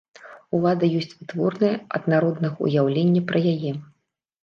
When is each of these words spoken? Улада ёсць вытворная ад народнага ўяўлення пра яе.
Улада 0.59 0.89
ёсць 1.01 1.13
вытворная 1.19 1.71
ад 1.99 2.03
народнага 2.17 2.57
ўяўлення 2.73 3.21
пра 3.33 3.47
яе. 3.57 3.71